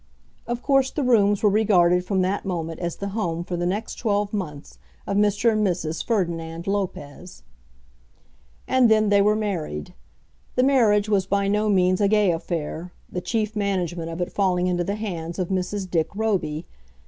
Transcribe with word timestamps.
Of 0.47 0.63
course 0.63 0.89
the 0.89 1.03
rooms 1.03 1.43
were 1.43 1.49
regarded 1.51 2.03
from 2.03 2.23
that 2.23 2.43
moment 2.43 2.79
as 2.79 2.95
the 2.95 3.09
home 3.09 3.43
for 3.43 3.55
the 3.55 3.67
next 3.67 3.99
twelve 3.99 4.33
months 4.33 4.79
of 5.05 5.15
Mr. 5.15 5.51
and 5.51 5.63
Mrs. 5.63 6.03
Ferdinand 6.03 6.65
Lopez. 6.65 7.43
And 8.67 8.89
then 8.89 9.09
they 9.09 9.21
were 9.21 9.35
married. 9.35 9.93
The 10.55 10.63
marriage 10.63 11.07
was 11.07 11.27
by 11.27 11.47
no 11.47 11.69
means 11.69 12.01
a 12.01 12.07
gay 12.07 12.31
affair, 12.31 12.91
the 13.11 13.21
chief 13.21 13.55
management 13.55 14.09
of 14.09 14.19
it 14.21 14.31
falling 14.31 14.65
into 14.65 14.83
the 14.83 14.95
hands 14.95 15.37
of 15.37 15.49
Mrs. 15.49 15.87
Dick 15.87 16.07
Roby. 16.15 16.65